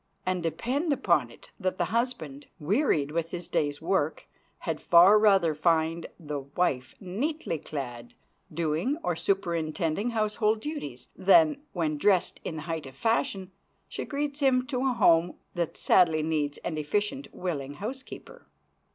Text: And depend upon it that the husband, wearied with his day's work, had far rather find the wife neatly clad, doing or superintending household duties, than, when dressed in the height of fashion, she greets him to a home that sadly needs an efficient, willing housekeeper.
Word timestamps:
And 0.25 0.41
depend 0.41 0.91
upon 0.91 1.29
it 1.29 1.51
that 1.59 1.77
the 1.77 1.85
husband, 1.93 2.47
wearied 2.59 3.11
with 3.11 3.29
his 3.29 3.47
day's 3.47 3.83
work, 3.83 4.25
had 4.61 4.81
far 4.81 5.19
rather 5.19 5.53
find 5.53 6.07
the 6.19 6.39
wife 6.39 6.95
neatly 6.99 7.59
clad, 7.59 8.15
doing 8.51 8.97
or 9.03 9.15
superintending 9.15 10.09
household 10.09 10.59
duties, 10.59 11.07
than, 11.15 11.61
when 11.73 11.99
dressed 11.99 12.39
in 12.43 12.55
the 12.55 12.61
height 12.63 12.87
of 12.87 12.95
fashion, 12.95 13.51
she 13.87 14.03
greets 14.03 14.39
him 14.39 14.65
to 14.65 14.87
a 14.87 14.93
home 14.93 15.35
that 15.53 15.77
sadly 15.77 16.23
needs 16.23 16.57
an 16.63 16.79
efficient, 16.79 17.27
willing 17.31 17.73
housekeeper. 17.75 18.47